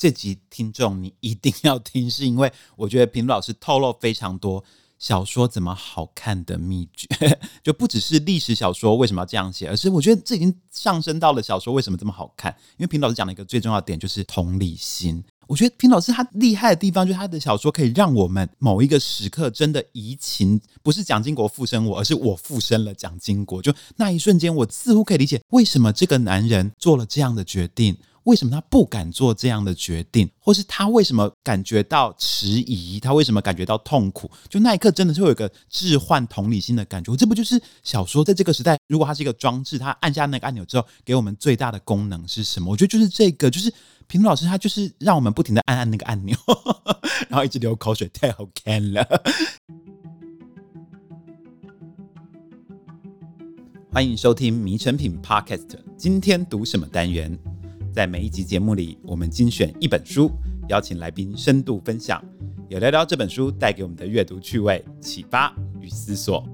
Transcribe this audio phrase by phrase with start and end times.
[0.00, 4.64] 这集听众你一定要听，是因为我觉得平老师透露非常多
[4.98, 7.06] 小说怎么好看的秘诀，
[7.62, 12.50] 就不只是历史小说为什么要这样写，而是我觉得这已经上升到了小说为什么这么好看。
[12.78, 15.22] 因为平老师讲了一个最重要的点，就是同理心。
[15.46, 23.60] 我觉得平老师他厉害的地方，就是他的小说可以让我们某一个时刻真的移情，不是蒋经国附身我，而是我附身了蒋经国。
[23.60, 27.94] 就那一瞬间，我似乎可以理解为什么这个男人做了这样的决定。
[28.24, 33.00] 为什么他不敢做这样的决定，或是他为什么感觉到迟疑？
[33.00, 34.30] 他为什么感觉到痛苦？
[34.48, 37.16] 就那一刻，真的是会有一个置换同理心的感觉。
[37.16, 42.70] 这不就是小说在这个时代，如果它是一个装置，它按下那个按钮之后，给我们最大的功能是什么？
[42.70, 43.72] 我觉得就是这个，就是
[44.06, 46.36] 平老师他就是让我们不停的按按那个按钮，
[47.28, 49.02] 然后一直流口水，太好看了。
[53.90, 57.36] 欢迎收听《迷成品 Podcast》，今天读什么单元？
[57.92, 60.30] 在每一集节目里，我们精选一本书，
[60.68, 62.22] 邀请来宾深度分享，
[62.68, 66.46] 也聊聊这本书带给我们的阅读趣味、启发与思索。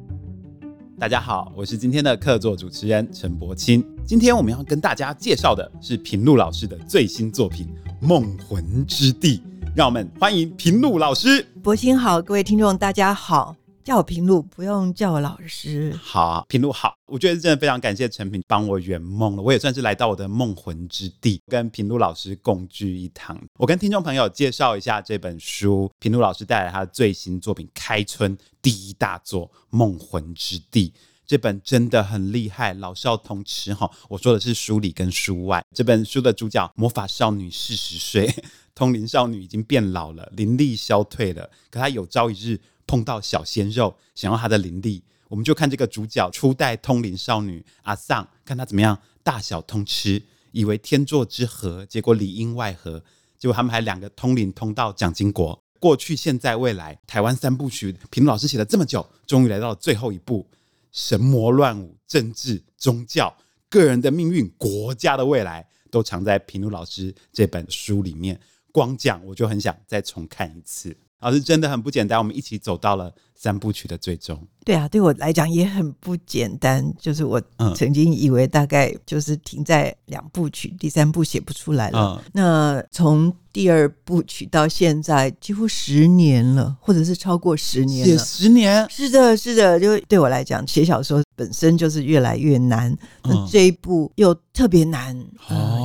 [0.99, 3.85] 大家好，我是今天的客座主持人陈柏青。
[4.07, 7.67] 今天我们要跟大家介绍的是平路老师的最新作品
[8.07, 9.39] 《梦魂之地》，
[9.75, 11.47] 让我们欢迎平路老师。
[11.63, 13.55] 柏青好，各位听众大家好。
[13.87, 15.97] 叫我平路，不用叫我老师。
[16.03, 23.41] 好，平路好，我觉得真的非常感谢诚品帮我圆梦了，我也算是来到我的梦魂之地，跟平路老师共聚一堂。
[23.59, 30.89] 我跟听众朋友介绍一下这本书，平路老师带来他的最新作品《开春第一大作梦魂之地》。
[31.25, 33.89] 这本真的很厉害，老少通吃哈。
[34.09, 35.65] 我说的是书里跟书外。
[35.73, 38.35] 这本书的主角魔法少女四十岁，
[38.75, 42.61] 通灵少女已经变老了，灵力消退了，可她有朝一日。
[42.87, 53.03] 碰到小鲜肉，想要他的灵力，我们就看这个主角初代通灵少女阿桑，看他怎么样大小通吃，以为天作之合，结果里应外合，
[53.39, 60.49] 结果他们还两个通灵通到蒋经国，过去、现在、未来，台湾三部曲，平老师写了这么久，终于来到了最后一部，
[60.93, 63.37] 神魔乱舞，政治、宗教、
[63.69, 68.41] 个人的命运、国家的未来，都藏在平路老师这本书里面。
[68.73, 70.97] 光讲我就很想再重看一次。
[71.27, 74.41] 老师真的很不简单，我们一起走到了三部曲的最终。
[74.65, 76.93] 对啊，对我来讲也很不简单。
[76.99, 77.41] 就是我
[77.77, 82.21] 曾经以为大概就是停在两部曲，第三部写不出来了。
[82.21, 88.19] 嗯、那从第二部曲到现在几乎十年了，或者是超过十年了。
[88.19, 88.85] 写十年？
[88.91, 89.79] 是的，是的。
[89.79, 92.91] 就对我来讲，写小说本身就是越来越难。
[93.23, 95.17] 嗯、那这一部又特别难，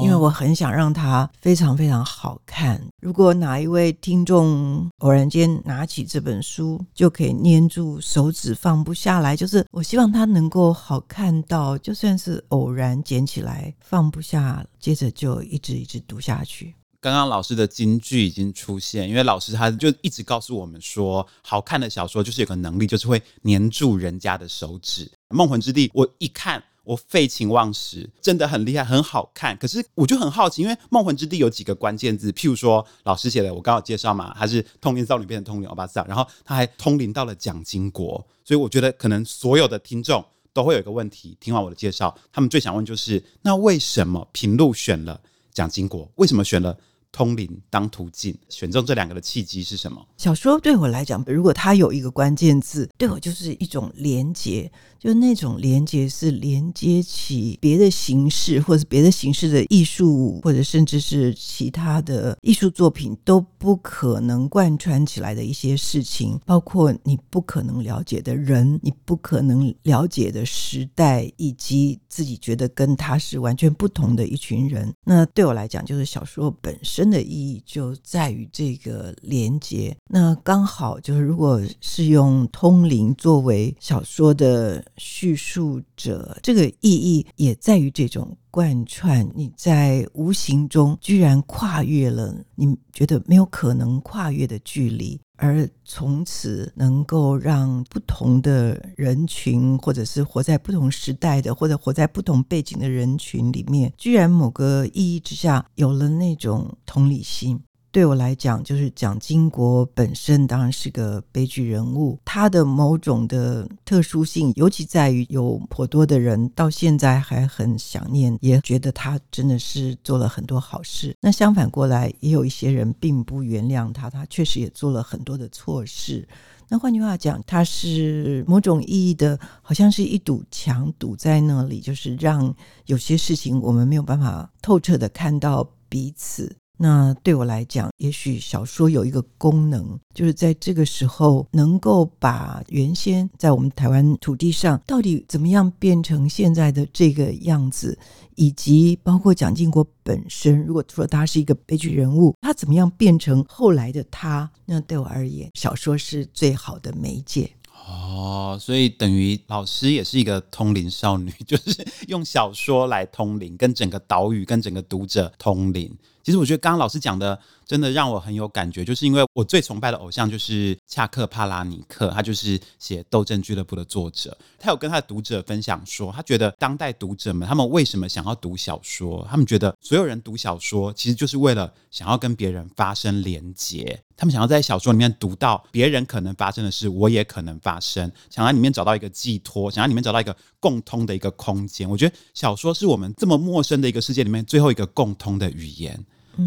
[0.02, 2.82] 因为我很想让它非常非常好看。
[3.00, 8.84] 如果哪一位听众偶然间拿起这本书，就可以粘住手指放。
[8.84, 16.74] 不下来，就是我希望它能够好看到，就算是偶然捡起来放不下，接着就一直一直读下去。
[17.00, 25.06] 刚刚老师的金句已经出现，因为老师他就一直告诉我们说，好看的小说就是有个能力，就是会粘住人家的手指。
[25.30, 26.64] 《梦魂之地》，我一看。
[26.84, 29.56] 我废寝忘食，真的很厉害，很好看。
[29.58, 45.22] 可是我就很好奇，因为《梦魂之地》有几个关键字，譬如说老师写的，我刚好介绍嘛，他是通灵少女变成通灵欧巴桑，然后他还通灵到了蒋经国，所以我觉得可能所有的听众都会有一个问题，听完我的介绍，他们最想问就是：那为什么平路选了
[45.54, 46.10] 蒋经国？
[46.16, 46.78] 为什么选了？
[47.12, 50.06] 通灵当途径，选中这两个的契机是什么？
[50.18, 74.94] 小说对我来讲，如果它有一个关键字，对我就是一种连接，就那种连接是连接起别的形式，或者别的形式的艺术，或者甚至是其他的艺术作品都不可能贯穿起来的一些事情，包括你不可能了解的人，你不可能了解的时代，以及自己觉得跟他是完全不同的一群人。
[75.04, 77.01] 那对我来讲，就是小说本身。
[77.02, 79.98] 真的意义就在于这个连接。
[80.08, 89.28] 那刚好就是，如果是用通灵作为小说的叙述者，这个意义也在于这种贯穿。
[89.34, 95.20] 你在无形中居然跨越了你觉得没有可能跨越的距离。
[95.42, 107.60] 而从此能够让不同的人群，或者是活在不同时代的，或者活在不同背景的人群里面，居然某个意义之下有了那种同理心。
[107.92, 121.14] 对我来讲，就是蒋经国本身当然是个悲剧人物，他的某种的特殊性，尤其在于有颇多的人到现在还很想念，也觉得他真的是做了很多好事。
[121.20, 126.26] 那相反过来，也有一些人并不原谅他，他确实也做了很多的错事。
[126.70, 132.56] 那换句话讲，他是某种意义的，好像是一堵墙堵在那里，就是让
[132.86, 136.56] 有些事情我们没有办法透彻的看到彼此。
[136.84, 147.96] 那对我来讲，也许小说有一个功能，就是在这个时候能够把原先在我们台湾土地上到底怎么样变成现在的这个样子，
[148.34, 157.52] 以及包括蒋经国本身，如果说他是一个悲剧人物，他怎么样变成后来的他，那对我而言，小说是最好的媒介。
[157.88, 165.96] 哦，所以等于老师也是一个通灵少女， 就是用小说来通灵，跟整个岛屿、跟整个读者通灵。
[166.24, 174.38] 其实我觉得刚刚老师讲的真的让我很有感觉，就是因为我最崇拜的偶像就是恰克帕拉尼克，他就是写《斗争俱乐部》的作者。
[174.60, 179.26] 他有跟他的读者分享说，他觉得当代读者们他们为什么想要读小说？
[179.30, 191.90] 他们觉得所有人读小说其实就是为了想要跟别人发生连结，他们想要在小说里面读到别人可能发生的事，我也可能发生，想要里面找到一个寄托，想要里面找到一个共通的一个空间。
[191.90, 195.98] 我觉得小说是我们这么陌生的一个世界里面最后一个共通的语言。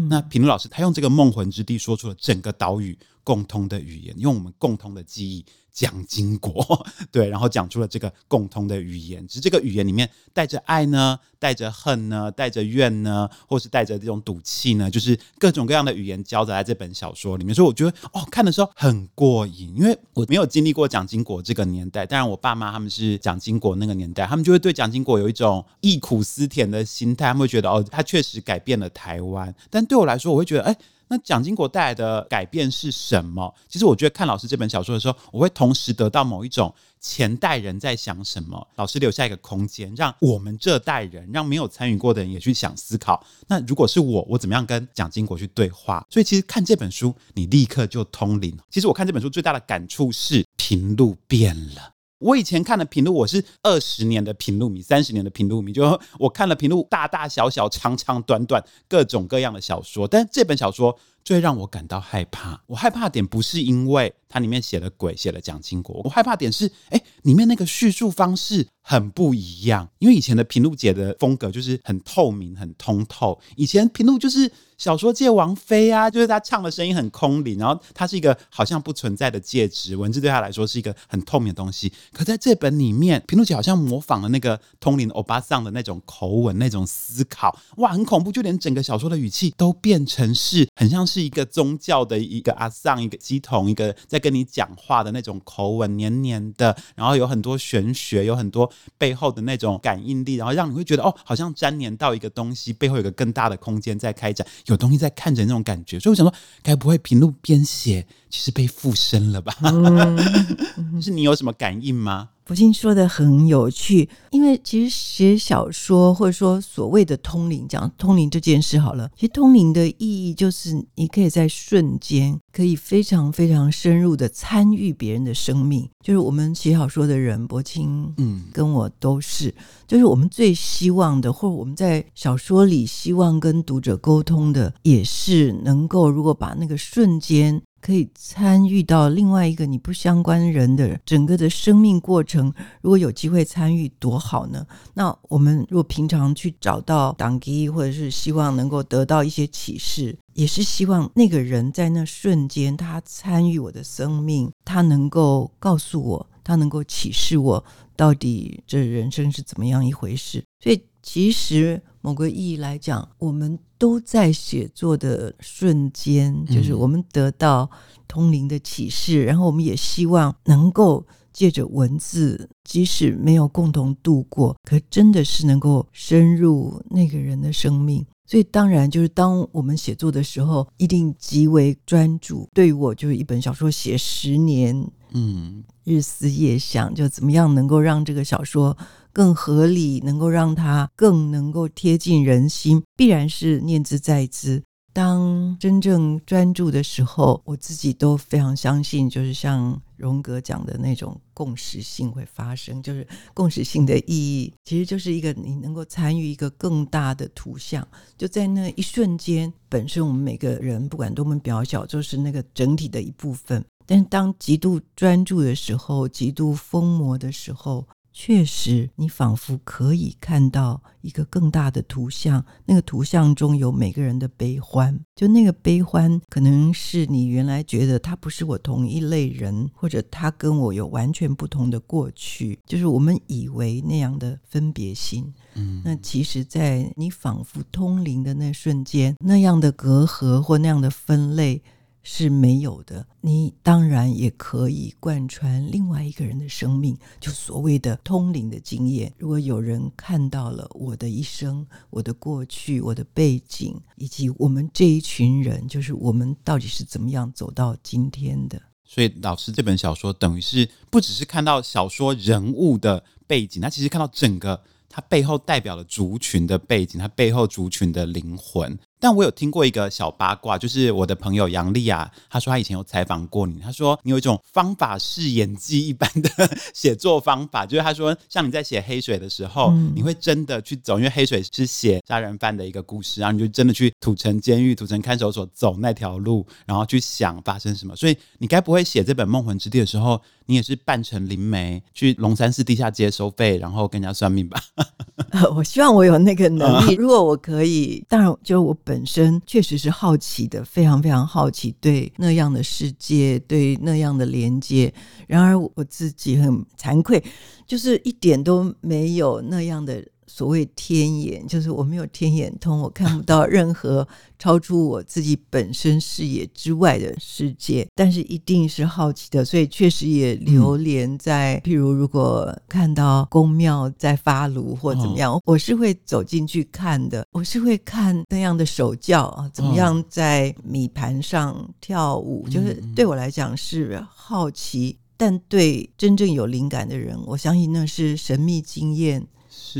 [0.09, 5.45] 那平路老师他用这个梦魂之地说出了整个岛屿共通的语言，用我们共通的记忆。
[5.75, 17.53] 蒋经国 对，然后讲出了这个共通的语言，只是这个语言里面带着爱呢，带着恨呢，带着怨呢，或是带着这种赌气呢，就是各种各样的语言交杂在这本小说里面。
[17.53, 29.53] 所以我觉得哦，看的时候很过瘾，因为我没有经历过蒋经国这个年代，当然我爸妈他们是蒋经国那个年代，他们就会对蒋经国有一种忆苦思甜的心态，他们会觉得哦，他确实改变了台湾。
[29.69, 30.73] 但对我来说，我会觉得哎。
[31.07, 33.53] 那蒋经国带来的改变是什么？
[33.69, 38.67] 其实我觉得看老师这本小说的时候，我会同同时得到某一种前代人在想什么。
[38.75, 43.25] 老师留下一个空间，让我们这代人，让没有参与过的人也去想思考。
[43.47, 46.05] 那如果是我，我怎么样跟蒋经国去对话？
[46.07, 48.55] 所以其实看这本书，你立刻就通灵。
[48.69, 51.93] 其实我看这本书最大的感触是，平路变了。
[52.19, 62.61] 我以前看的平路，我是二十年的平路迷，三十年的平路迷，就我看了平路大大小小、长长短短、各种各样的小说，但这本小说最让我感到害怕。
[62.67, 69.89] 我害怕点不是因为它里面写了鬼，写了蒋经国，我害怕点是，哎，里面那个叙述方式很不一样。
[69.99, 74.49] 因为以前的平路姐的风格就是很透明、很通透，以前平路就是。
[74.77, 81.89] 小说界王妃啊，就是她唱的声音很空灵，然后她是一个好像不存在的介质，文字对她来说是一个很透明的东西。
[82.11, 88.33] 可在这本里面，平路姐好像模仿了那个通灵欧巴桑的那种口吻、那种思考，哇，很恐怖！
[88.33, 104.45] 就连整个小说的语气都变成是很像是是一个宗教的一个阿桑、一个鸡童、一个在跟你讲话的那种口吻，黏黏的，然后有很多玄学，有很多背后的那种感应力，然后让你会觉得哦，好像粘黏到一个东西，背后有个更大的空间在开展。
[104.65, 109.55] 有东西在看着那种感觉，所以我想说，该不会平路编写其实被附身了吧？
[109.63, 112.31] 嗯、是你有什么感应吗？
[112.45, 125.89] 柏青说的很有趣，因为其实写小说或者说所谓的通灵，讲通灵这件事好了，其实通灵的意义就是你可以在瞬间，可以非常非常深入的参与别人的生命。
[126.03, 129.51] 就是我们写小说的人，柏青，嗯，跟我都是，
[129.87, 137.59] 就是我们最希望的，或者我们在小说里希望跟读者沟通的，也是能够如果把那个瞬间。
[137.85, 142.51] 可以参与到另外一个你不相关人的整个的生命过程，
[142.81, 144.65] 如果有机会参与，多好呢？
[144.95, 157.63] 那我们如果平常去找到党机，或者是希望能够得到一些启示，也是希望那个人在那瞬间他参与我的生命，他能够告诉我，他能够启示我，
[157.95, 160.43] 到底这人生是怎么样一回事。
[160.59, 161.79] 所以其实。
[162.05, 167.69] 某个意义来讲，我们都在写作的瞬间，就是我们得到
[168.07, 178.05] 通灵的启示，然后我们也希望能够借着文字，即使没有共同度过，可真的是能够深入那个人的生命。
[178.27, 182.49] 所以，当然就是当我们写作的时候，一定极为专注。
[182.55, 188.75] 对于我，就是一本小说写十年，嗯，日思夜想，就怎么样能够让这个小说。
[189.15, 194.61] 更合理，能够让它更能够贴近人心，必然是念兹在兹。
[194.91, 202.83] 当真正专注的时候，我自己都非常相信，就是像荣格讲的那种共识性会发生。
[202.83, 209.51] 就是共识性的意义，其实就是一个你能够参与一个更大的图像，就在那一瞬间。
[209.69, 213.63] 本身我们每个人不管多么渺小，就是那个整体的一部分。
[213.85, 217.85] 但是当极度专注的时候，极度疯魔的时候。
[218.17, 224.97] 确实，你仿佛可以看到一个更大的图像，那个图像中有每个人的悲欢。
[225.13, 235.33] 就那个悲欢，可能是你原来觉得他不是我同一类人，或者他跟我有完全不同的过去， 就是我们以为那样的分别心。
[235.55, 241.61] 嗯，那其实，在你仿佛通灵的那瞬间，那样的隔阂或那样的分类。
[242.07, 243.05] 是没有的。
[243.19, 249.11] 你当然也可以贯穿另外一个人的生命，就所谓的通灵的经验。
[249.17, 258.61] 如果有人看到了我的一生、我的过去、我的背景，以及我们这一群人，就是我们到底是怎么样走到今天的。
[258.83, 268.77] 所以，老师这本小说等于是不只是看到小说人物的背景，他其实看到整个他背后代表了族群的背景，他背后族群的灵魂。
[269.05, 287.95] 但我有听过一个小八卦，就是我的朋友杨丽啊，她说她以前有采访过你，她说你有一种方法式演技一般的写作方法，就是她说像你在写黑水的时候，嗯、你会真的去走，因为黑水是写杀人犯的一个故事，然后你就真的去土城监狱、土城看守所走那条路，然后去想发生什么。
[287.95, 294.59] 所以你该不会写这本《梦魂之地》的时候，你也是扮成灵媒去龙山寺地下街收费，然后跟人家算命吧？
[295.55, 298.94] 我希望我有那个能力， 如果我可以，当然就我本。
[298.95, 304.93] 本身确实是好奇的，非常非常好奇，对那样的世界，对那样的连接。
[305.27, 307.21] 然而我自己很惭愧，
[307.67, 310.01] 就是一点都没有那样的。
[310.27, 314.07] 所谓天眼，就是我没有天眼通，我看不到任何
[314.39, 317.87] 超出我自己本身视野之外的世界。
[317.95, 327.25] 但是一定是好奇的，所以确实也流连在，譬如如果看到宫庙在发炉或怎么样，我是会走进去看的。
[327.31, 334.97] 我是会看那样的手教啊，怎么样在米盘上跳舞，就是对我来讲是好奇。
[335.17, 339.25] 但对真正有灵感的人，我相信那是神秘经验。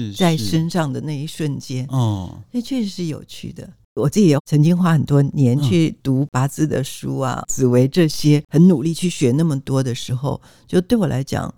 [0.02, 3.70] 是在身上的那一瞬间，哦，那确实是有趣的。
[3.96, 11.54] 我自己也曾经花很多年去读八字的书啊，紫薇这些，很努力去学那么多的时候，就对我来讲，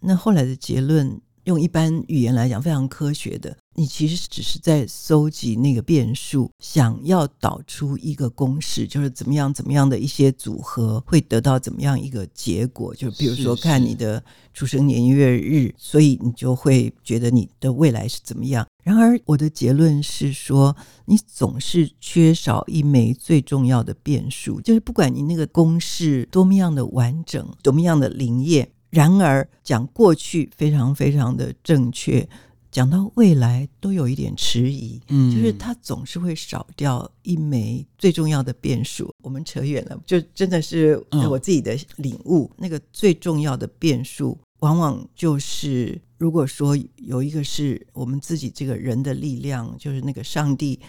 [0.00, 1.20] 那后来的结论。
[1.46, 12.92] 用一般语言来讲，非常科学的，你其实只是在搜集那个变数，想要导出一个公式，就是怎么样怎么样的一些组合会得到怎么样一个结果。
[12.94, 14.22] 就比如说看你的
[14.52, 18.66] 出生年月日，所以你就会觉得你的未来是怎么样。
[18.82, 28.68] 然而我的结论是说，你总是缺少一枚最重要的变数，就是不管你那个公式多么样的完整，多么样的灵验。
[28.90, 32.26] 然而，讲过去非常非常的正确，
[32.70, 39.10] 讲到未来都有一点迟疑，嗯，就是它总是会少掉一枚最重要的变数。
[39.22, 50.80] 我们扯远了，就真的是我自己的领悟，那个最重要的变数，往往就是如果说有一个是我们自己这个人的力量，就是那个上帝。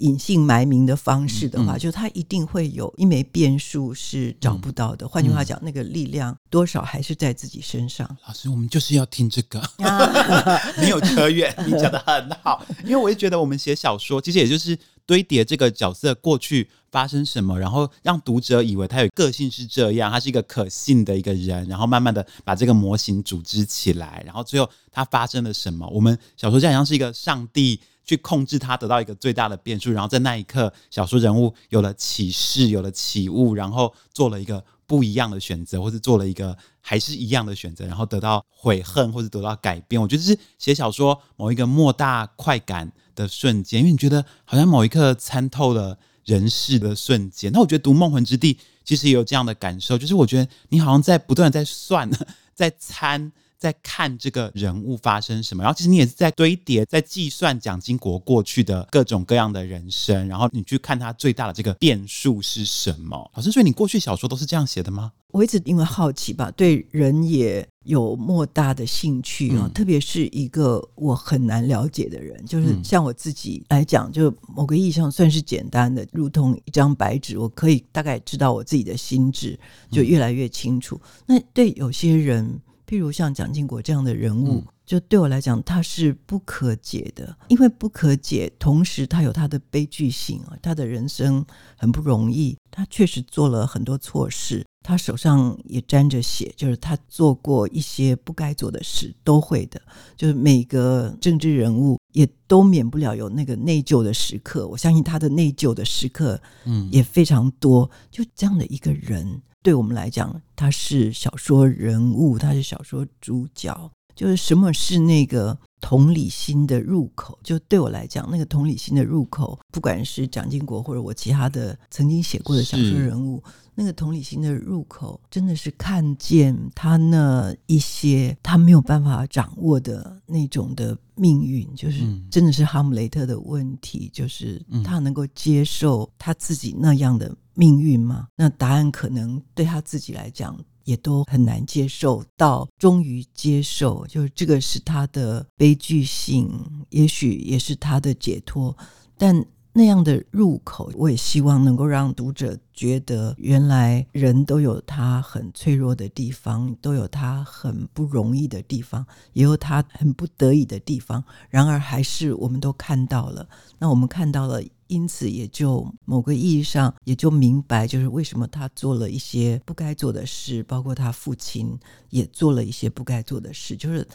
[0.00, 5.06] 隐姓埋名的方式的话，就他一定会有一枚变数是找不到的。
[5.06, 8.06] 换、嗯、句话讲，那个力量多少还是在自己身上。
[8.26, 9.62] 老师，我们就是要听这个，
[10.78, 12.64] 没有扯远，你讲的很好。
[12.84, 25.86] 因为我也觉得，我们写小说其实也就是堆叠这个角色过去发生什么，然后让读者以为他有个性是这样，他是一个可信的一个人，然后慢慢的把这个模型组织起来，然后最后他发生了什么？
[25.88, 27.78] 我们小说家好像是一个上帝。
[28.10, 40.02] 去控制它，得到一个最大的变数，然后在那一刻，小说人物有了启示，有了起悟，然后做了一个不一样的选择，或是做了一个还是一样的选择，然后得到悔恨，或者得到改变。
[40.02, 47.52] 我觉得是写小说某一个莫大快感的瞬间，因为你觉得好像某一刻参透了人世的瞬间。
[47.52, 52.10] 那我觉得读《梦魂之地》其实也有这样的感受，就是我觉得你好像在不断的在算，
[52.56, 53.30] 在参。
[53.60, 63.30] 在看这个人物发生什么，然后其实你也是在堆叠、在计算蒋经国过去的各种各样的人生，然后你去看他最大的这个变数是什么。
[63.34, 65.12] 老师，所以你过去小说都是这样写的吗？
[65.32, 79.56] 我一直因为好奇吧，对人也有莫大的兴趣啊，嗯、特别是一个我很难了解的人，就是像我自己来讲，就某个意义上算是简单的，如同一张白纸，我可以大概知道我自己的心智，
[79.92, 80.98] 就越来越清楚。
[81.26, 82.58] 嗯、那对有些人。
[82.90, 99.80] 譬如像蒋经国这样的人物，嗯、就对我来讲，他是不可解的，因为不可解，同时他有他的悲剧性啊，他的人生很不容易，他确实做了很多错事，他手上也沾着血，就是他做过一些不该做的事，都会的，
[100.16, 109.40] 就是每个政治人物也都免不了有那个内疚的时刻，我相信他的内疚的时刻，嗯，也非常多，嗯、就这样的一个人。
[109.62, 113.90] 对我们来讲，他是小说人物，他是小说主角。
[114.14, 117.38] 就是什么是那个同理心的入口？
[117.42, 123.42] 就对我来讲，那个同理心的入口，不管是蒋经国或者我其他的曾经写过的小说人物，
[123.74, 138.28] 那个同理心的入口，真的是看见他那一些他没有办法掌握的那种的命运，就是真的是哈姆雷特的问题，就是他能够接受他自己那样的命运吗？
[138.36, 140.58] 那答案可能对他自己来讲。
[140.90, 146.50] 也都很难接受到，终于接受，就是这个是他的悲剧性，
[146.88, 148.76] 也许也是他的解脱。
[149.16, 161.22] 但那样的入口，我也希望能够让读者觉得，原来人都有他很脆弱的地方，都有他很不容易的地方，也有他很不得已的地方。
[161.50, 163.48] 然而，还是我们都看到了。
[163.78, 164.60] 那我们看到了。
[164.90, 171.78] 因此，也就某个意义上，也就明白，就是为什么他做了一些不该做的事，包括他父亲
[172.08, 173.76] 也做了一些不该做的事。
[173.76, 174.06] 就是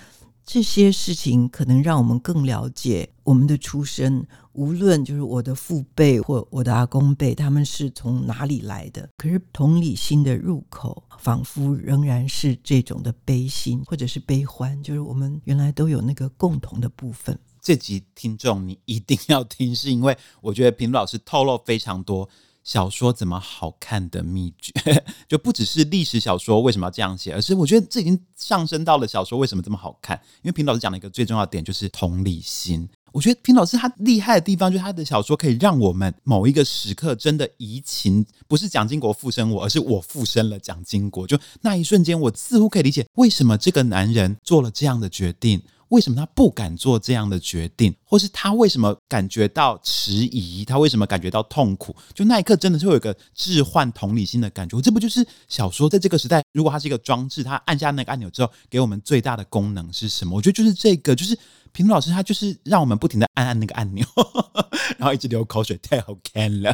[0.45, 4.27] 这些事情，可能让我们更了解我们的出身。
[4.51, 17.37] 无论就是我的父辈或我的阿公辈，他们是从哪里来的，可是同理心的入口，仿佛仍然是这种的悲心或者是悲欢，就是我们原来都有那个共同的部分。
[17.65, 22.29] 这集听众你一定要听，是因为我觉得平老师透露非常多
[22.63, 24.71] 小说怎么好看的秘诀，
[25.27, 30.15] 就不只是历史小说为什么要这样写，而是我觉得这已经上升到了小说为什么这么好看。
[30.43, 32.87] 因为平老师讲了一个最重要的点，就是同理心。
[33.11, 41.25] 我觉得平老师他厉害的地方，就是他的小说可以让我们某一个时刻真的移情，不是蒋经国附身我，而是我附身了蒋经国。
[41.25, 45.59] 就那一瞬间，我似乎可以理解为什么这个男人做了这样的决定。
[45.89, 50.65] 为什么他不敢做这样的决定，或是他为什么感觉到迟疑？
[50.65, 51.95] 他为什么感觉到痛苦？
[52.13, 54.79] 就那一刻，真的是会有一个置换同理心的感觉。
[54.81, 60.35] 这不就是小说在这个时代，如果它是一个装置，它按下那个按钮之后，给我们最大的功能是什么？
[60.35, 61.37] 我觉得就是这个，就是
[61.75, 64.05] 平路老师他就是让我们不停的按按那个按钮，
[64.97, 66.73] 然后一直流口水，太好看了。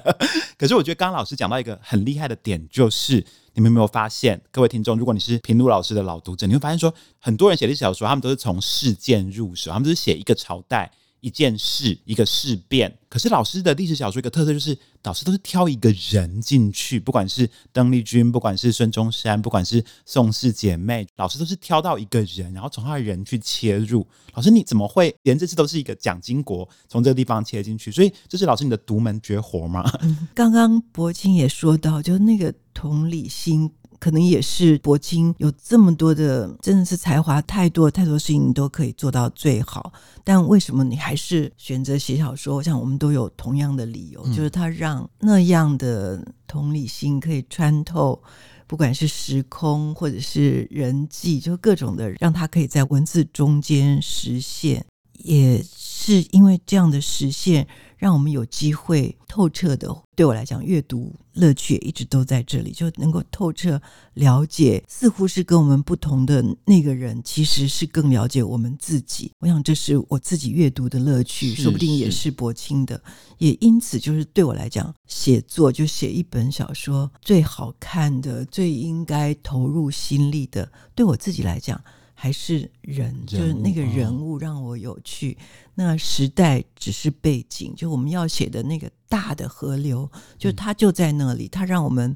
[0.57, 3.25] 可是我觉得刚刚老师讲到一个很厉害的点，就是。
[3.53, 10.89] 你们有没有发现，各位听众，如果你是平路老师的老读者，你会发现说，很多人写历史小说，他们都是从事件入手，他们都是写一个朝代、
[11.21, 12.95] 一件事、一个事变。
[13.07, 24.05] 可是老师的历史小说一个特色就是，老师都是挑一个人进去，不管是邓丽君，不管是孙中山，不管是宋氏姐妹，老师都是挑到一个人，然后从他的人去切入。
[24.33, 27.91] 老师你怎么会连这次都是一个蒋经国从这个地方切进去？
[27.91, 29.83] 所以这是老师你的独门绝活吗？
[30.33, 33.71] 刚刚柏青也说到，就那个同理心。
[34.01, 39.93] 可能也是柏青有这么多的，真的是才华太多太多事情，你都可以做到最好。
[40.23, 42.55] 但为什么你还是选择写小说？
[42.55, 48.19] 我想我们都有同样的理由，嗯、就是他让那样的同理心可以穿透，
[48.65, 54.83] 不管是时空或者是人际，就各种的，让他可以在文字中间实现。
[55.23, 55.61] 也
[56.01, 57.67] 是因为这样的实现。
[58.01, 63.79] 让我们有机会透彻的，对我来讲，阅读乐趣也一直都在这里，就能够透彻
[64.15, 69.31] 了解，似乎是跟我们不同的那个人，其实是更了解我们自己。
[69.37, 72.99] 我想这是我自己阅读的乐趣，说不定也是薄清的。
[73.37, 81.79] 也因此，就是对我来讲，写作就写一本小说，最好看的、最应该投入心力的，对我自己来讲。
[82.23, 85.35] 还是人，就是那个人物让我有趣。
[85.73, 90.07] 那时代只是背景，就我们要写的那个大的河流，
[90.37, 92.15] 就它就在那里，它让我们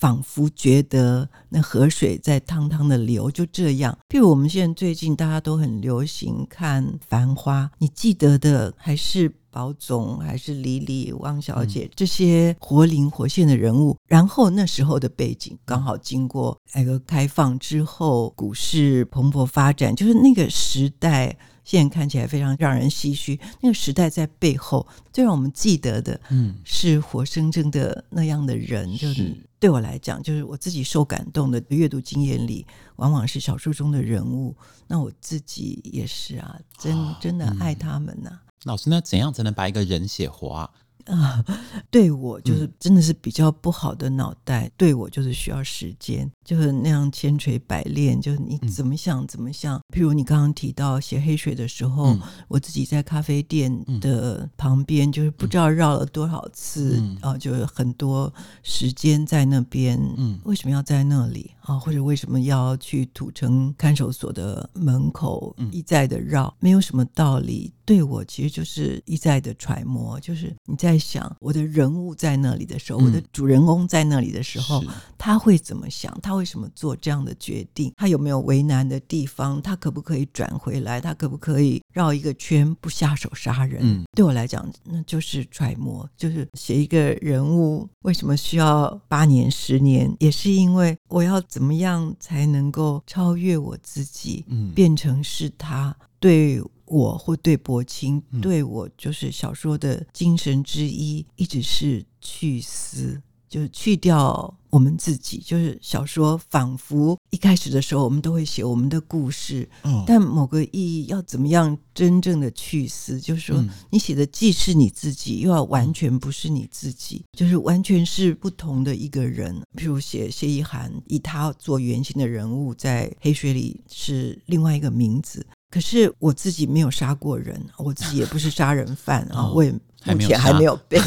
[0.00, 3.96] 仿佛觉得那河水在汤汤的流，就这样。
[4.08, 9.32] 譬如我们现在最近大家都很流行看《繁花》，你记得的还是？
[9.52, 21.36] 宝总还是李李、汪小姐、嗯、这些活灵活现的人物，然后那时候的背景刚好经过改革开放之后，股市蓬勃发展，就是那个时代，
[21.70, 23.38] 现在看起来非常让人唏嘘。
[23.60, 28.92] 那个时代在背后，最让我们记得的，嗯，是活生生的那样的人。
[28.96, 34.52] 就是对我来讲，就是我自己受感动的阅读经验里，往往是小说中的人物。
[34.88, 38.42] 那我自己也是啊，真真的爱他们呐、啊。
[38.64, 40.70] 老师，那怎样才能把一个人写活啊？
[41.06, 41.44] 啊，
[41.90, 49.78] 对我就是真的是比较不好的脑袋，嗯、对我就是需要时间，就是那样千锤百炼，就是你怎么想怎么想。
[49.94, 58.32] 譬如你刚刚提到写黑水的时候，嗯、我自己在咖啡店的旁边，就是不知道绕了多少次，啊、嗯，就是很多
[58.62, 60.00] 时间在那边。
[60.16, 61.50] 嗯，为什么要在那里？
[61.70, 67.72] 啊，或者为什么要去土城看守所的门口一再的绕，嗯、没有什么道理。
[67.84, 74.82] 对我其实就是一再的揣摩，就是你在想我的人物在那里的时候，嗯、我的主人公在那里的时候，
[75.18, 76.16] 他会怎么想？
[76.22, 77.92] 他为什么做这样的决定？
[77.96, 79.60] 他有没有为难的地方？
[79.60, 81.00] 他可不可以转回来？
[81.00, 83.80] 他可不可以绕一个圈不下手杀人？
[83.82, 96.62] 嗯、对我来讲，那就是揣摩，就是写一个人物为什么需要八年、十年，也是因为我要怎么样才能够超越我自己，嗯、变成是他对。
[96.90, 105.38] 我或对柏青，对我就是小说的精神之一，一直是去思，就是去掉我们自己。
[105.44, 113.20] 就是小说仿佛一开始的时候，我们都会写我们的故事，嗯，但某个意义要怎么样真正的去思？
[113.20, 119.54] 就是说，你写的既是你自己，又要完全不是你自己，就是完全是不同的一个人。
[119.76, 125.46] 譬如写谢依涵，以他做原型的人物，在黑水里是另外一个名字。
[125.70, 129.72] 可是我自己没有杀过人，我自己也不是杀人犯啊， 我也
[130.06, 130.98] 目前还没有被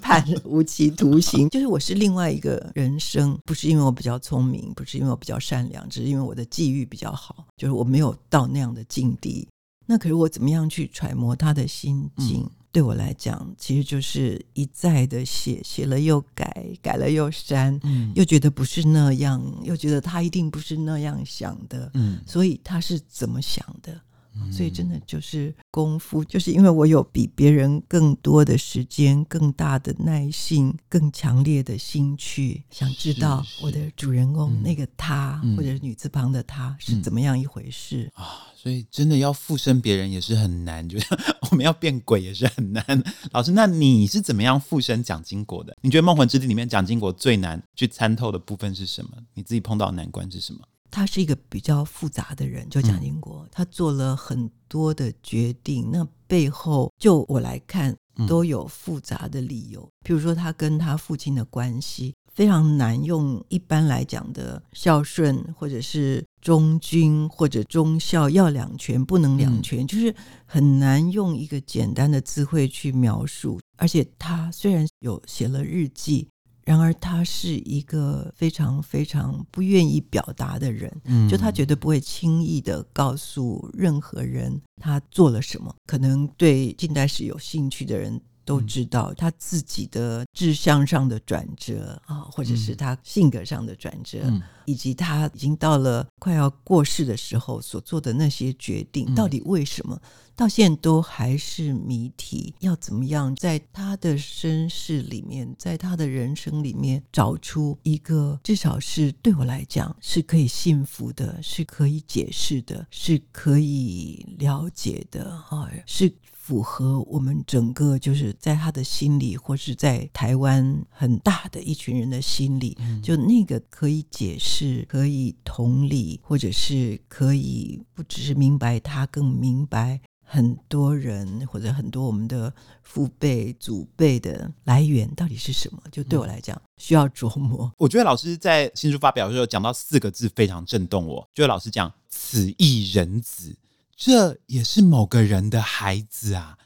[0.00, 1.48] 判无期徒刑。
[1.50, 9.48] 就是我是另外一个人生，不是因为我比较聪明，不是因为我比较善良，只是因为我的际遇比较好，就是我没有到那样的境地。
[9.86, 12.42] 那可是我怎么样去揣摩他的心境？
[12.42, 24.00] 嗯对我来讲，其实就是一再的写，写了又改，改了又删，嗯，又觉得不是那样，又觉得他一定不是那样想的，嗯，所以他是怎么想的？
[24.36, 38.48] 嗯，所以真的就是功夫，就是因为我有比别人更多的时间、更大的耐性、更强烈的兴趣，想知道我的主人公那个他，或者是女字旁的他是怎么样一回事啊。
[38.56, 41.06] 所以真的要附身别人也是很难，就是
[41.50, 42.82] 我们要变鬼也是很难。
[43.30, 45.76] 老师，那你是怎么样附身蒋经国的？
[45.82, 49.10] 你觉得《梦魂之地》里面蒋经国最难去参透的部分是什么？
[49.34, 50.60] 你自己碰到的难关是什么？
[50.90, 59.82] 他是一个比较复杂的人，就蒋经国，嗯、他做了很多的决定，那背后就我来看都有复杂的理由。
[60.04, 62.14] 比、嗯、如说他跟他父亲的关系。
[62.34, 70.12] 非常难用一般来讲的孝顺，或者是忠君，或者忠孝要两全，不能两全，嗯、就是
[70.44, 73.60] 很难用一个简单的词汇去描述。
[73.76, 76.28] 而且他虽然有写了日记，
[76.64, 85.74] 然而他是一个非常非常不愿意表达的人，嗯、就他绝对不会轻易的告诉任何人他做了什么。
[85.86, 88.20] 可能对近代史有兴趣的人。
[88.44, 100.00] 都知道他自己的志向上的转折啊，或者是他性格上的转折，嗯、以及他已经到了快要过世的时候所做的那些决定，到底为什么？
[100.36, 102.52] 到现在都还是谜题。
[102.58, 116.12] 要怎么样在他的身世里面，在他的人生里面找出一个至少是对我来讲是可以信服的，是可以解释的，是可以了解的啊，是。
[116.44, 132.52] 符合我们整个就是在他的心里，或是在台湾很大的一群人的心里，就那个可以解释、可以同理，或者是可以不只是明白他，更明白很多人或者很多我们的
[132.82, 135.80] 父辈、祖辈的来源到底是什么？
[135.90, 137.72] 就对我来讲，需要琢磨。
[137.78, 143.56] 我觉得老师在新书发表的时候讲到四个字非常震动我，就是老师讲“此一人子”。
[143.96, 146.58] 这也是某个人的孩子啊！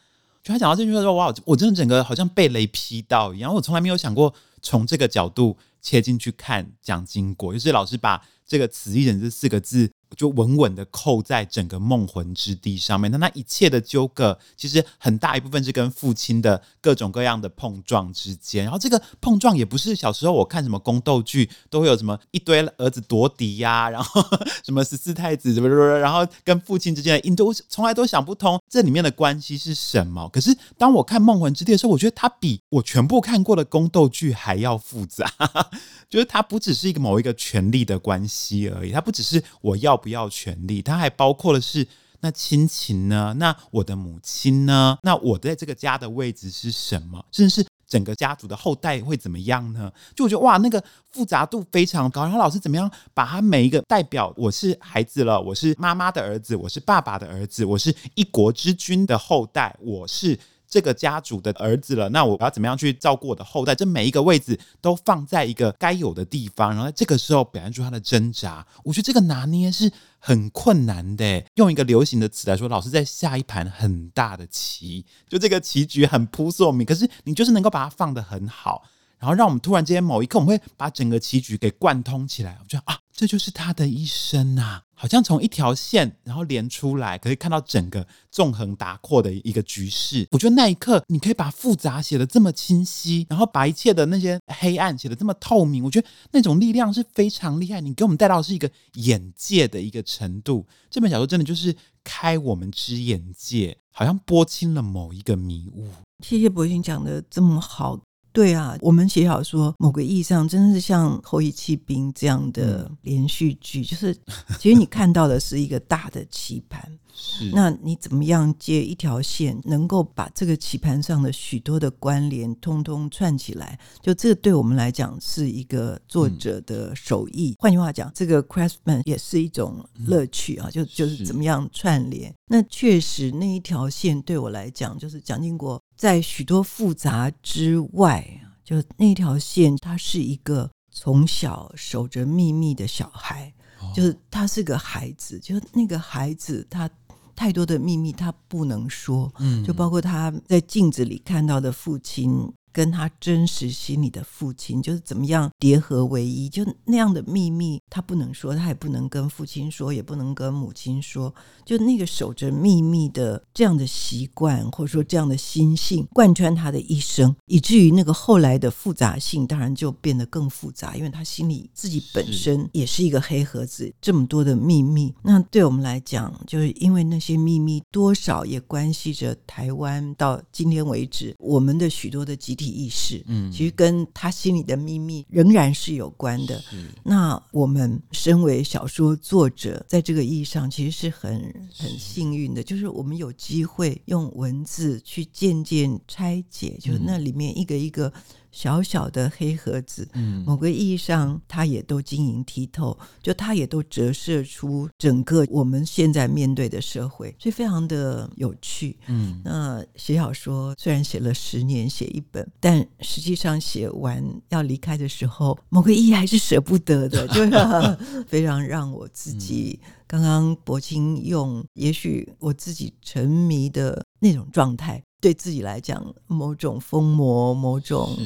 [0.43, 9.91] 就他讲到这句话说：“哇，我真的整个好像被雷劈到一样。”我从来没有想过从这个角度切进去看蒋经国，就是老师把这个“词义人”这四个字。
[10.17, 18.65] 就稳稳的扣在整个梦魂之地上面，那那一切的纠葛，其实很大一部分是跟父亲的各种各样的碰撞之间。
[18.65, 24.25] 然后这个碰撞也不是小时候我看什么宫斗剧都会有什么一堆儿子夺嫡呀， 然后
[24.65, 30.27] 什么十四太子什么什么，然后跟父亲之间的因都从来都想不通这里面的关系是什么。
[30.31, 35.31] 可是当我看梦魂之地的时候，我觉得它比我全部看过的宫斗剧还要复杂，
[36.09, 39.98] 就是它不只是一个某一个权力的关系而已，它不只是我要。
[39.99, 41.87] 不要权力，它还包括的是
[42.21, 43.35] 那亲情呢？
[43.39, 44.97] 那我的母亲呢？
[45.03, 47.23] 那我在这个家的位置是什么？
[47.33, 49.93] 甚至是整个家族的后代会怎么样呢？
[50.15, 52.23] 就我觉得哇，那个复杂度非常高。
[52.23, 54.33] 然后老师怎么样把他每一个代表？
[54.37, 60.39] 我是孩子了，我是妈妈的儿子，我是爸爸的儿子，我是一国之君的后代，我是。
[60.69, 63.75] 这个家族的儿子了，那我要怎么样去照顾我的后代？
[63.75, 68.67] 这每一个位置都放在一个该有的地方，然后在这个时候表现出他的挣扎。
[68.85, 71.45] 我觉得这个拿捏是很困难的。
[71.55, 78.83] 用一个流行的词来说，老师在下一盘很大的棋，就这个棋局很扑朔迷，可是你就是能够把它放得很好。
[79.19, 82.57] 然后让我们突然之间某一刻，我们会把整个棋局给贯通起来。
[82.61, 90.27] 我觉得啊，这就是他的一生呐、好像从一条线然后连出来，可以看到整个纵横达阔的一个局势。
[90.31, 95.83] 我觉得那一刻，你可以把复杂写得这么清晰，然后把一切的那些黑暗写得这么透明。
[95.83, 97.81] 我觉得那种力量是非常厉害。
[97.81, 100.67] 你给我们带到的是一个眼界的一个程度。
[100.89, 105.89] 这本小说真的就是开我们之眼界，好像拨清了某一个迷雾。
[106.25, 107.99] 谢谢柏青讲的这么好。
[108.33, 114.15] 对啊，我们写小说，某个意义上真的是像《后羿弃兵》这样的连续剧，嗯、就是
[114.59, 116.81] 其实你看到的是一个大的棋盘，
[117.21, 123.77] 是那你怎么样接一条线，能够把这个棋盘上的许多的关联通通串起来？
[124.01, 127.51] 就这个对我们来讲是一个作者的手艺。
[127.51, 132.33] 嗯、换句话讲，这个 craftsman 也是一种乐趣啊，嗯、就就是怎么样串联。
[132.47, 135.83] 那确实那一条线对我来讲，就是蒋经国。
[135.97, 138.25] 在许多复杂之外，
[138.65, 146.89] 就那条线，他是一个从小守着秘密的小孩，哦、就是他是个孩子，就那个孩子，他
[147.39, 152.53] 太多的秘密他不能说，嗯，就包括他在镜子里看到的父亲。
[152.79, 182.68] 跟他真实心里的父亲，就是怎么样叠合为一，就那样的秘密，他不能说，他也不能跟父亲说，也不能跟母亲说，就那个守着秘密的这样的习惯，或者说这样的心性，贯穿他的一生，以至于那个后来的复杂性，当然就变得更复杂，因为他心里自己本身也是一个黑盒子，这么多的秘密，那对我们来讲，就是因为那些秘密多少也关系着台湾到今天为止，我们的许多的集体。
[182.69, 186.61] 意识，嗯，其实跟他心里的秘密仍然是有关的。
[186.71, 191.41] 是那我们身为小说作者，在这个意义上，其实是很
[191.77, 198.13] 很幸运的，就是我们有机会用文字去渐渐拆解，就是那里面一个一个。
[198.51, 208.97] 小小的黑盒子，嗯，某个意义上，它也都晶莹剔透，就它也都折射出整个我们现在面对的社会，所以非常的有趣。
[209.07, 225.03] 嗯，那写小说虽然写了十年写一本，但实际上写完要离开的时候，某个意义还是舍不得的， 就是非常让我自己刚刚柏青用，也许我自己沉迷的那种状态。
[225.21, 228.17] 对自己来讲，某种疯魔，某种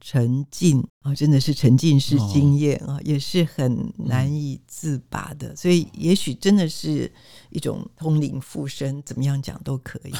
[0.00, 5.56] 沉浸啊，真的是沉浸式经验啊，也是很难以自拔的。
[5.56, 7.10] 所以，也许真的是
[7.50, 10.12] 一种通灵附身，怎么样讲都可以。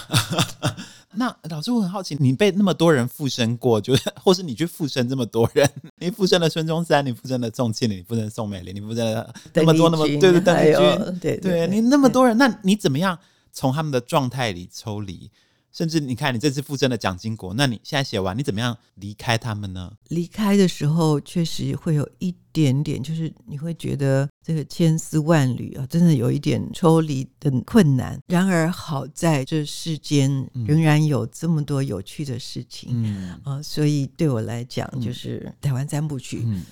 [1.18, 13.18] 那老师，我很好奇，你被那么多人附身过，就是或是你去附身这么多人，你附身了孙中山，你附身了宋庆龄，你附身了宋美龄，你附身了那么多那么对对邓丽君，对对，你那么多人，那你怎么样
[13.52, 15.30] 从他们的状态里抽离？
[15.76, 19.92] 甚至你看，你这次附赠的蒋经国，那你现在写完，你怎么样离开他们呢？
[20.08, 28.18] 离开的时候，确实会有一点点，就是你会觉得这个千丝万缕啊，真的有一点抽离的困难。
[28.26, 36.42] 然而好在这世间仍然有这么多有趣的事情，嗯啊，所以对我来讲，就是台湾三部曲。
[36.46, 36.62] 嗯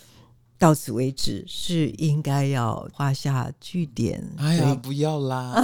[0.59, 4.23] 到此为止是应该要画下句点。
[4.37, 5.61] 哎呀，不要啦！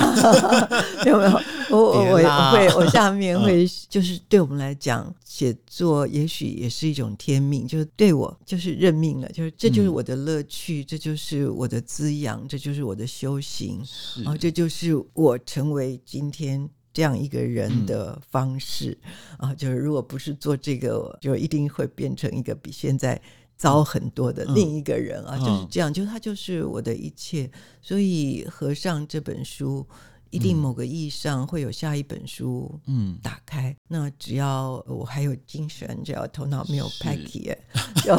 [1.05, 2.17] 没 有没有，我我我
[2.53, 13.81] 会我下面 会就是对我们来讲，写作也许也是一种天命，就是对我就是认命了，就是这就是我的乐趣，这就是我的滋养，这就是我的修行，
[14.17, 18.99] 然后这就是我成为今天这样一个人的方式
[19.39, 19.55] 啊！
[19.55, 23.21] 就是如果不是做这个，就一定会变成一个比现在。
[23.61, 27.51] 糟很多的另一个人啊，嗯、就是这样，就他就是我的一切，
[27.83, 29.87] 所以合上这本书，
[30.31, 37.55] 一定某个意义上会有下一本书，嗯，打开，嗯、那只要我还有精神，只要头脑没有拍 k，
[38.03, 38.17] 就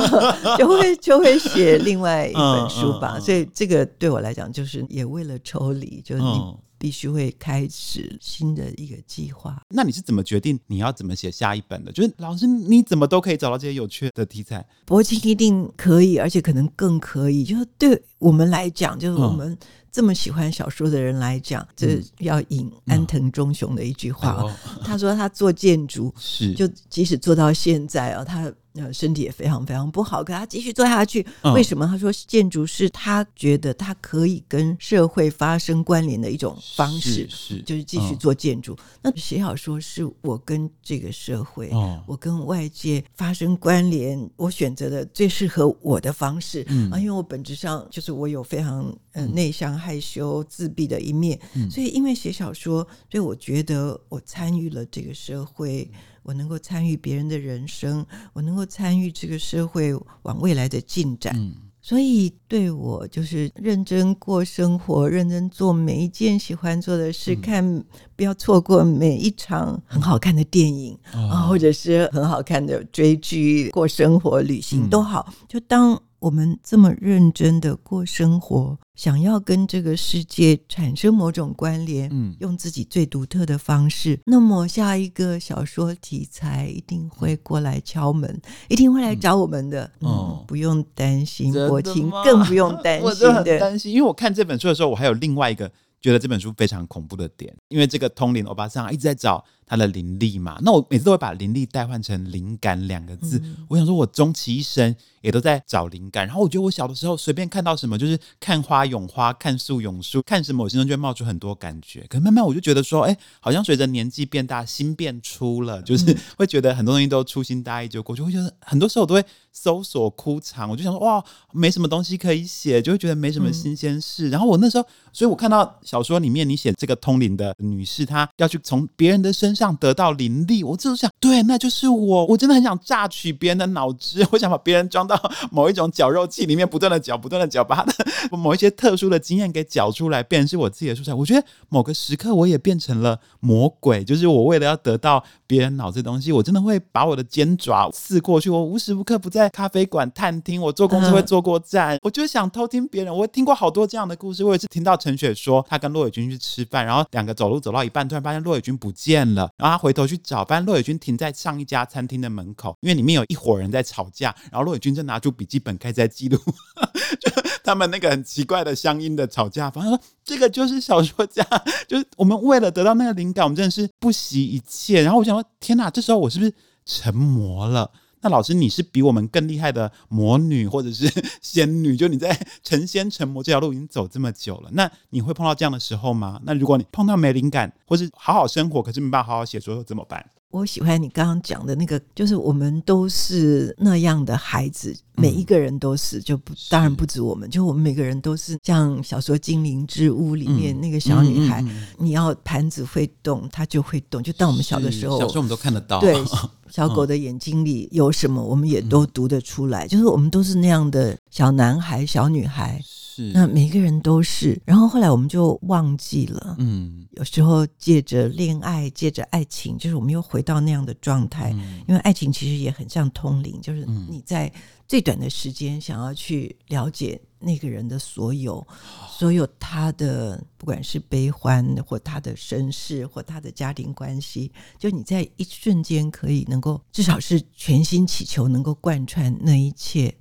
[0.59, 3.13] 就会就会写另外一本书吧。
[3.15, 6.55] 嗯嗯嗯、所以这个对我来讲，就是也为了抽离，就是你。
[6.81, 9.61] 必须会开始新的一个计划。
[9.69, 11.91] 那你是怎么决定你要怎么写下一本的？
[11.91, 14.65] 就是老师，你怎么都可以找到这些有趣的题材？
[14.83, 17.43] 柏青一定可以，而且可能更可以。
[17.43, 19.55] 就是对我们来讲，就是我们
[19.91, 24.43] 这么喜欢小说的人来讲，这、嗯、要引安藤忠雄的一句话。
[24.83, 28.51] 他说他做建筑是，就即使做到现在啊，他。
[28.75, 31.25] 呃，身体也非常非常不好，可他继续做下去。
[31.53, 31.85] 为什么？
[31.85, 38.77] 他说建筑是他觉得他可以跟社会发生关联的一种方式，是，是就是继续做建筑。
[39.01, 41.69] 那写小说是我跟这个社会，
[42.07, 51.37] 我跟外界发生关联，我选择的最适合我的方式啊，因为我本质上就是我有非常呃内向、害羞、自闭的一面，
[51.69, 55.91] 所以因为写小说，所以我觉得我参与了这个社会。
[56.23, 61.33] 我能够参与别人的人生，我能够参与这个社会往未来的进展。
[61.35, 61.53] 嗯
[61.83, 67.83] 所以，对我就是认真过生活，认真做每一件喜欢做的事，嗯、看
[68.15, 75.99] 不要错过每一场很好看的电影啊、或者是很好看的追剧、过生活、旅行都好，就当。
[76.21, 89.91] 我们这么认真的过生活，想要跟这个世界产生某种关联，嗯，用自己最独特的方式，那么下一个小说题材一定会过来敲门，一定会来找我们的。
[90.01, 93.05] 嗯，嗯不用担心，国清更不用担心。
[93.07, 95.67] 我真的很担心，因为我看这本书的时候，我还有另外一个
[95.99, 99.43] 觉得这本书非常恐怖的点，因为这个通灵欧巴桑一直在找。
[99.71, 103.39] 他的灵力嘛，那我每次都会把灵力代换成灵感两个字。
[103.41, 106.27] 嗯、我想说，我终其一生也都在找灵感。
[106.27, 112.05] 然后我觉得我小的时候随便看到什么，就是看花咏花，看树咏树，看什么我心中就会冒出很多感觉。
[112.09, 118.21] 可慢慢我就觉得说，哎，好像随着年纪变大，心变粗了，就是会觉得很多东西都粗心大意就过去。
[118.21, 124.27] 会觉得很多时候我都会搜索枯肠，我就想说，哇，没什么东西可以写，就会觉得没什么新鲜事。
[124.27, 129.60] 嗯、然后我那时候，所以我看到小说里面你写这个通灵的女士，她要去从别人的身上。
[129.61, 132.25] 想得到灵力，我就是想，对，那就是我。
[132.25, 135.15] 我真的很想榨取别人的脑汁， 我想把别人装到
[135.51, 137.93] 某一种绞肉器里面，不断的绞，不断的绞，把他的
[138.35, 141.13] 某一些特殊的经验给绞出来，变成是我自己的素材。
[141.13, 148.49] 我觉得某个时刻，我也变成了魔鬼，就是我为了要得到别人脑子的东西，我真的会把我的尖爪刺过去。
[148.49, 153.15] 我无时无刻不在咖啡馆探听，我坐公车会坐过站，我就想偷听别人。
[153.15, 159.40] 我听过好多这样的故事，我也是听到陈雪说，她跟骆伟军去吃饭，然后两个走路走到一半，突然发现骆伟军不见了。
[159.57, 164.35] 然后他回头去找，发现骆伟军停在上一家餐厅的门口，因为里面有一伙人在吵架。
[164.51, 166.37] 然后骆伟军就拿出笔记本开始在记录，
[167.19, 167.31] 就
[167.63, 169.69] 他们那个很奇怪的乡音的吵架。
[169.69, 171.45] 反正说这个就是小说家，
[171.87, 175.01] 就是我们为了得到那个灵感，我们真的是不惜一切。
[175.01, 176.53] 然后我想说，天哪，这时候我是不是
[176.85, 177.91] 成魔了？
[178.21, 181.97] 那老师，你是比我们更厉害的魔女或者是 仙女？
[181.97, 186.39] 就你在成仙成魔这条路已经走这么久了，那你会碰到这样的时候吗？
[186.43, 190.25] 那如果你碰到没灵感，或是好好生活，可是没办法好好写作，怎么办？
[190.51, 201.63] 我喜欢你刚刚讲的那个，就是我们都是那样的孩子，每一个人都是，就不当然不止我们，就我们每个人都是像小说《精灵之屋》里面那个小女孩，
[201.97, 204.21] 你要盘子会动，她就会动。
[204.21, 206.13] 就当我们小的时候，小时候我们都看得到，对，
[206.71, 209.87] 小狗的眼睛里有什么，我们也都读得出来。
[209.87, 212.81] 就是我们都是那样的小男孩、小女孩。
[212.83, 216.55] 是，那每个人都是，然后后来我们就忘记了。
[216.59, 221.51] 嗯，有时候借着恋爱，借着爱情，就是我们又回到那样的状态。
[221.53, 224.49] 嗯，因为爱情其实也很像通灵，就是你在
[224.87, 228.65] 最短的时间想要去了解那个人的所有，
[229.09, 240.15] 所有他的不管是悲欢，或他的身世，或他的家庭关系，就你在一瞬间可以能够，至少是全心祈求能够贯穿那一切。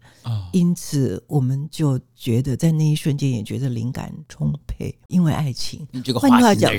[0.52, 5.87] 因此，我们就觉得在那一瞬间也觉得灵感充沛，因为爱情。
[5.90, 6.72] 你这个换句话讲，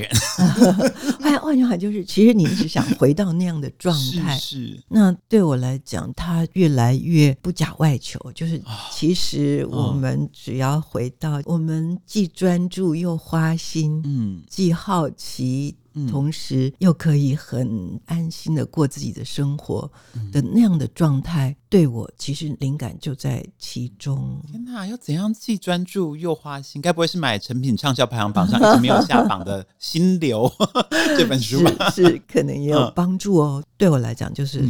[1.20, 4.36] 换 换句话就是，其实你一直想回到那样的状态。
[4.38, 4.82] 是，是。
[4.88, 15.76] 那对我来讲，他越来越不假外求，就是其实我们只要回到，我们既专注又花心，嗯，既好奇。
[16.10, 19.90] 同时又可以很安心的过自己的生活
[20.32, 24.40] 的那样的状态，对我其实灵感就在其中。
[24.46, 26.80] 天哪，要怎样既专注又花心？
[26.82, 30.48] 该不会是买成品畅销排行榜上一直没有下榜的《心流》
[31.16, 31.90] 这本书吧？
[31.90, 33.62] 是，是可能也有帮助哦。
[33.76, 34.62] 对我来讲，就是。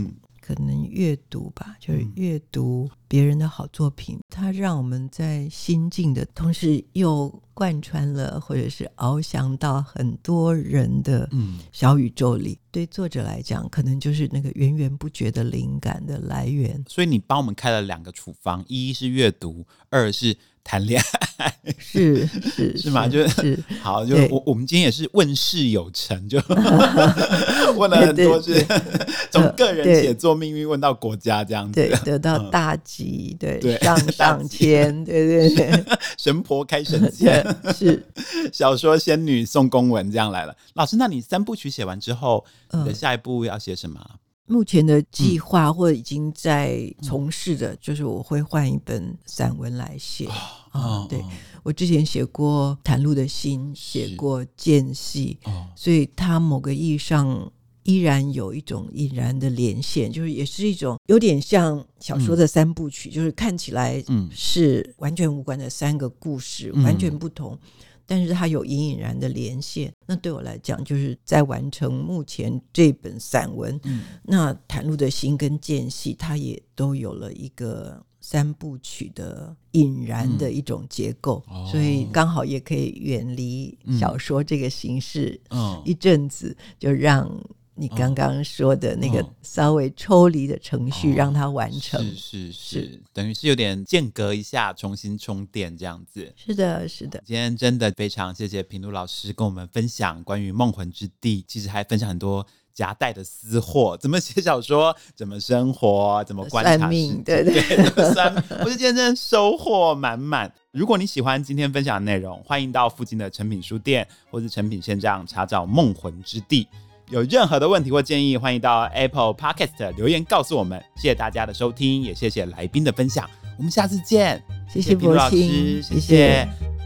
[0.45, 11.29] 可能阅读吧，就是阅读别人的好作品，嗯、它让我们在心境的同时，又贯穿了或者是翱翔到很多人的
[11.73, 12.53] 小宇宙里。
[12.53, 16.83] 嗯、对作者来讲，可能就是那个源源不绝的灵感的来源。
[16.89, 20.39] 所以你帮我们开了两个处方：一是阅读，二是。
[20.65, 21.03] 谈恋
[21.39, 23.09] 爱是是 是吗？
[23.09, 26.39] 就是好，就我我们今天也是问事有成，就
[27.77, 28.65] 问了很多，是
[29.33, 35.85] 从个人写作命运问到国家这样子，对，得到大吉，对，上 上签，对对对，
[36.17, 38.05] 神婆开神 签，是
[38.53, 40.57] 小说仙女送公文这样来了。
[40.75, 44.01] 老师，那你三部曲写完之后，你的下一步要写什么？
[44.47, 50.29] 目前的计划或已经在从事的，就是我会换一本散文来写
[50.73, 51.07] 啊。
[51.09, 51.25] 对，
[51.63, 55.39] 我之前写过《袒露的心》，写过《间隙》，
[55.77, 57.51] 所以它某个意义上
[57.85, 67.59] 依然有一种隐然的连线，就是也是一种有点像小说的三部曲，就是看起来是完全无关的三个故事，完全不同。
[68.05, 69.91] 但是它有隐隐然的连线。
[70.07, 73.81] 那对我来讲，就是在完成目前这本散文。
[73.85, 87.29] 嗯，那袒露的心跟间隙，它也都有了一个三部曲的引燃的一种结构，嗯、所以刚好也可以远离小说这个形式，嗯，一阵子就让。
[87.75, 96.33] 你刚刚说的那个稍微抽离的程序，让它完成，是是是，等于是有点间隔一下，重新充电这样子。
[96.37, 97.23] 是的，是的。
[97.25, 108.35] 今天真的非常谢谢平路老师跟我们分享关于梦魂之地，其实还分享很多夹带的私货，怎么写小说，怎么生活，怎么观察命，对对对，算。
[108.61, 110.53] 我是今天真的收获满满。
[110.73, 116.65] 如果你喜欢今天分享的内容，欢迎到附近的诚品书店或是诚品线上查找《梦魂之地》。
[117.13, 120.83] 有任何的问题或建议，欢迎到 Apple Podcast 留言告诉我们。
[120.97, 123.29] 谢谢大家的收听，也谢谢来宾的分享。
[123.59, 126.01] 我们下次见，谢谢平路老师，谢谢。
[126.01, 126.82] 谢谢。